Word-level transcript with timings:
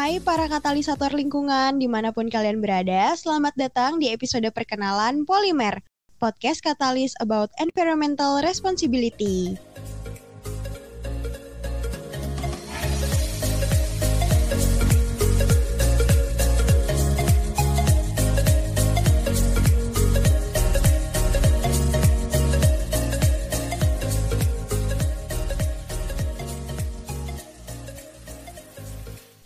Hai 0.00 0.16
para 0.16 0.48
katalisator 0.48 1.12
lingkungan 1.12 1.76
di 1.76 1.84
mana 1.84 2.08
pun 2.08 2.32
kalian 2.32 2.64
berada, 2.64 3.12
selamat 3.12 3.52
datang 3.52 4.00
di 4.00 4.08
episode 4.08 4.48
perkenalan 4.48 5.28
Polimer, 5.28 5.84
podcast 6.16 6.64
katalis 6.64 7.12
about 7.20 7.52
environmental 7.60 8.40
responsibility. 8.40 9.60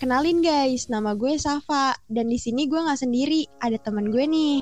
Kenalin 0.04 0.44
guys, 0.44 0.92
nama 0.92 1.16
gue 1.16 1.32
Safa 1.40 1.96
dan 2.12 2.28
di 2.28 2.36
sini 2.36 2.68
gue 2.68 2.76
nggak 2.76 3.08
sendiri, 3.08 3.48
ada 3.56 3.80
teman 3.80 4.12
gue 4.12 4.28
nih. 4.28 4.60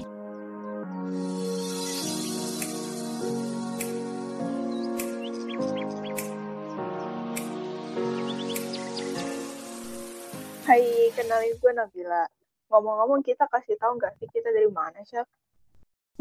Hai, 10.62 11.10
kenalin 11.18 11.58
gue 11.58 11.72
Nabila. 11.74 12.22
Ngomong-ngomong 12.70 13.26
kita 13.26 13.50
kasih 13.50 13.74
tahu 13.82 13.98
nggak 13.98 14.14
sih 14.22 14.30
kita 14.30 14.46
dari 14.46 14.70
mana, 14.70 15.02
Chef? 15.02 15.26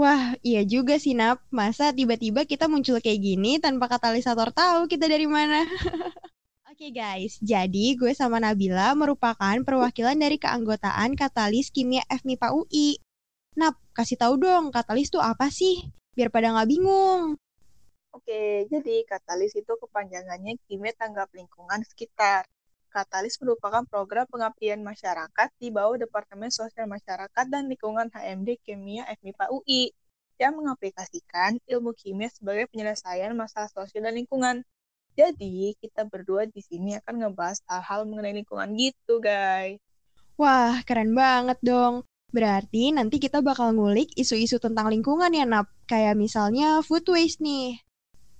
Wah, 0.02 0.34
iya 0.42 0.66
juga 0.66 0.98
sih 0.98 1.14
Nap. 1.14 1.46
Masa 1.53 1.94
tiba-tiba 1.94 2.50
kita 2.50 2.66
muncul 2.66 2.98
kayak 2.98 3.22
gini 3.22 3.62
tanpa 3.62 3.86
katalisator 3.86 4.50
tahu 4.50 4.90
kita 4.90 5.06
dari 5.06 5.30
mana? 5.30 5.62
Oke 6.82 6.90
okay 6.90 6.98
guys, 6.98 7.38
jadi 7.46 7.94
gue 7.94 8.10
sama 8.18 8.42
Nabila 8.42 8.98
merupakan 8.98 9.54
perwakilan 9.62 10.18
dari 10.18 10.42
keanggotaan 10.42 11.14
Katalis 11.14 11.70
Kimia 11.70 12.02
FMIPA 12.10 12.58
UI. 12.58 12.98
Nap, 13.54 13.78
kasih 13.94 14.18
tahu 14.18 14.42
dong, 14.42 14.74
Katalis 14.74 15.14
itu 15.14 15.22
apa 15.22 15.54
sih? 15.54 15.78
Biar 16.18 16.34
pada 16.34 16.50
nggak 16.50 16.66
bingung. 16.66 17.38
Oke, 18.18 18.66
jadi 18.66 19.06
Katalis 19.06 19.54
itu 19.54 19.70
kepanjangannya 19.78 20.58
Kimia 20.66 20.90
Tanggap 20.98 21.30
Lingkungan 21.38 21.86
Sekitar. 21.86 22.50
Katalis 22.90 23.38
merupakan 23.38 23.86
program 23.86 24.26
pengabdian 24.26 24.82
masyarakat 24.82 25.54
di 25.62 25.70
bawah 25.70 26.02
Departemen 26.02 26.50
Sosial 26.50 26.90
Masyarakat 26.90 27.46
dan 27.46 27.70
Lingkungan 27.70 28.09
HMD 28.09 28.58
Kimia 28.66 29.06
FMIPA 29.22 29.54
UI 29.54 29.94
yang 30.42 30.58
mengaplikasikan 30.58 31.62
ilmu 31.70 31.94
kimia 31.94 32.34
sebagai 32.34 32.66
penyelesaian 32.74 33.38
masalah 33.38 33.70
sosial 33.70 34.09
dan 34.09 34.18
lingkungan 34.18 34.66
jadi, 35.14 35.76
kita 35.78 36.08
berdua 36.08 36.48
di 36.48 36.64
sini 36.64 36.98
akan 36.98 37.28
ngebahas 37.28 37.59
hal-hal 37.67 38.08
mengenai 38.08 38.38
lingkungan 38.42 38.72
gitu, 38.80 39.20
guys. 39.20 39.81
Wah, 40.40 40.81
keren 40.88 41.14
banget 41.14 41.59
dong. 41.62 42.08
Berarti 42.31 42.95
nanti 42.95 43.20
kita 43.20 43.44
bakal 43.44 43.76
ngulik 43.76 44.16
isu-isu 44.16 44.58
tentang 44.58 44.88
lingkungan 44.88 45.36
ya, 45.36 45.44
Nap. 45.44 45.68
Kayak 45.86 46.16
misalnya 46.16 46.80
food 46.81 47.03
waste 47.12 47.44
nih. 47.44 47.84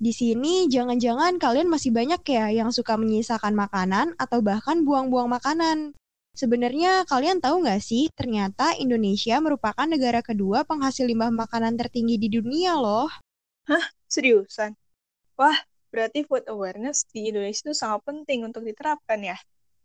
Di 0.02 0.10
sini 0.10 0.66
jangan-jangan 0.66 1.38
kalian 1.38 1.70
masih 1.70 1.94
banyak 1.94 2.26
ya 2.26 2.50
yang 2.50 2.74
suka 2.74 2.98
menyisakan 2.98 3.54
makanan 3.54 4.18
atau 4.18 4.42
bahkan 4.42 4.82
buang-buang 4.82 5.30
makanan. 5.30 5.94
Sebenarnya 6.34 7.06
kalian 7.06 7.38
tahu 7.38 7.62
nggak 7.62 7.84
sih, 7.84 8.10
ternyata 8.18 8.74
Indonesia 8.80 9.38
merupakan 9.38 9.86
negara 9.86 10.26
kedua 10.26 10.66
penghasil 10.66 11.06
limbah 11.06 11.30
makanan 11.30 11.78
tertinggi 11.78 12.18
di 12.18 12.34
dunia 12.34 12.80
loh. 12.80 13.12
Hah? 13.70 13.86
Seriusan? 14.10 14.74
Wah, 15.38 15.60
Berarti 15.92 16.24
food 16.24 16.48
awareness 16.48 17.04
di 17.12 17.28
Indonesia 17.30 17.68
itu 17.68 17.76
sangat 17.76 18.08
penting 18.08 18.48
untuk 18.48 18.64
diterapkan 18.64 19.20
ya. 19.20 19.36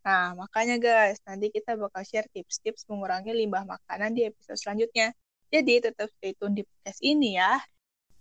Nah, 0.06 0.38
makanya 0.38 0.78
guys, 0.78 1.18
nanti 1.26 1.50
kita 1.50 1.74
bakal 1.74 2.06
share 2.06 2.30
tips-tips 2.30 2.86
mengurangi 2.86 3.34
limbah 3.34 3.66
makanan 3.66 4.14
di 4.14 4.22
episode 4.22 4.54
selanjutnya. 4.54 5.10
Jadi 5.50 5.82
tetap 5.82 6.06
stay 6.14 6.30
tune 6.38 6.54
di 6.54 6.62
podcast 6.62 7.02
ini 7.02 7.34
ya. 7.34 7.58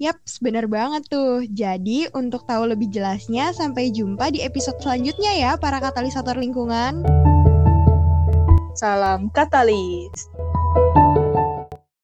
Yap, 0.02 0.18
benar 0.42 0.66
banget 0.66 1.06
tuh. 1.08 1.46
Jadi, 1.46 2.10
untuk 2.18 2.44
tahu 2.50 2.74
lebih 2.74 2.90
jelasnya, 2.90 3.54
sampai 3.54 3.94
jumpa 3.94 4.34
di 4.34 4.42
episode 4.42 4.82
selanjutnya 4.82 5.32
ya, 5.38 5.52
para 5.56 5.78
katalisator 5.78 6.36
lingkungan. 6.36 7.06
Salam 8.76 9.32
katalis. 9.32 10.35